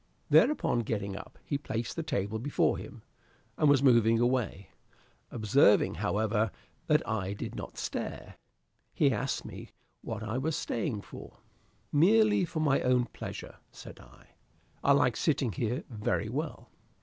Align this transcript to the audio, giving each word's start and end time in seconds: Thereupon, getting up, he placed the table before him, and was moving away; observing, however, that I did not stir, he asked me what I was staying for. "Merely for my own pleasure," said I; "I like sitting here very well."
Thereupon, 0.31 0.79
getting 0.79 1.15
up, 1.15 1.37
he 1.45 1.59
placed 1.59 1.95
the 1.95 2.01
table 2.01 2.39
before 2.39 2.79
him, 2.79 3.03
and 3.55 3.69
was 3.69 3.83
moving 3.83 4.17
away; 4.19 4.69
observing, 5.29 5.93
however, 6.01 6.49
that 6.87 7.07
I 7.07 7.33
did 7.33 7.53
not 7.53 7.77
stir, 7.77 8.33
he 8.95 9.11
asked 9.13 9.45
me 9.45 9.69
what 10.01 10.23
I 10.23 10.39
was 10.39 10.55
staying 10.55 11.01
for. 11.03 11.37
"Merely 11.91 12.45
for 12.45 12.61
my 12.61 12.81
own 12.81 13.05
pleasure," 13.13 13.57
said 13.71 13.99
I; 13.99 14.29
"I 14.83 14.93
like 14.93 15.15
sitting 15.15 15.51
here 15.51 15.83
very 15.87 16.29
well." 16.29 16.71